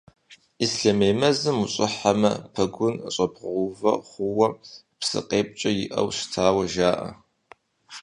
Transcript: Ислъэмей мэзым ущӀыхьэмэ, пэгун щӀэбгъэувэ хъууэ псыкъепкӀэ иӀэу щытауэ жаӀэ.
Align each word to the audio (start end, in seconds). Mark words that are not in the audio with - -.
Ислъэмей 0.63 1.13
мэзым 1.19 1.57
ущӀыхьэмэ, 1.63 2.31
пэгун 2.53 2.95
щӀэбгъэувэ 3.13 3.93
хъууэ 4.09 4.47
псыкъепкӀэ 4.99 5.69
иӀэу 5.83 6.09
щытауэ 6.17 6.63
жаӀэ. 6.73 7.09